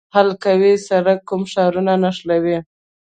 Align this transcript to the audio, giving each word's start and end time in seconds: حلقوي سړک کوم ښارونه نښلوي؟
حلقوي 0.15 0.73
سړک 0.87 1.19
کوم 1.29 1.41
ښارونه 1.51 1.93
نښلوي؟ 2.03 2.57